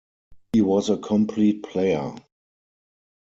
[0.53, 2.15] He was a complete player.